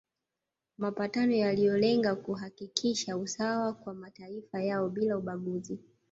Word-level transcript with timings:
Mapatano 0.77 1.35
yaliyolenga 1.35 2.15
kuhakikisha 2.15 3.17
usawa 3.17 3.73
kwa 3.73 3.93
mataifa 3.93 4.63
yao 4.63 4.89
bila 4.89 5.17
ubaguzi 5.17 5.79